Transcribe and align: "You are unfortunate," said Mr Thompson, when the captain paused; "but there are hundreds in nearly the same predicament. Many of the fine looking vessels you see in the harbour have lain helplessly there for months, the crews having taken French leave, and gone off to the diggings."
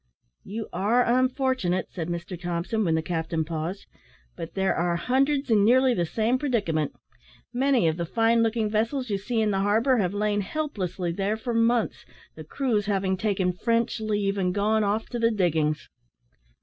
"You 0.43 0.67
are 0.73 1.05
unfortunate," 1.05 1.91
said 1.91 2.07
Mr 2.09 2.35
Thompson, 2.41 2.83
when 2.83 2.95
the 2.95 3.03
captain 3.03 3.45
paused; 3.45 3.85
"but 4.35 4.55
there 4.55 4.73
are 4.73 4.95
hundreds 4.95 5.51
in 5.51 5.63
nearly 5.63 5.93
the 5.93 6.07
same 6.07 6.39
predicament. 6.39 6.93
Many 7.53 7.87
of 7.87 7.97
the 7.97 8.05
fine 8.07 8.41
looking 8.41 8.67
vessels 8.67 9.11
you 9.11 9.19
see 9.19 9.41
in 9.41 9.51
the 9.51 9.59
harbour 9.59 9.97
have 9.97 10.15
lain 10.15 10.41
helplessly 10.41 11.11
there 11.11 11.37
for 11.37 11.53
months, 11.53 12.03
the 12.33 12.43
crews 12.43 12.87
having 12.87 13.15
taken 13.15 13.53
French 13.53 13.99
leave, 13.99 14.39
and 14.39 14.55
gone 14.55 14.83
off 14.83 15.07
to 15.09 15.19
the 15.19 15.29
diggings." 15.29 15.87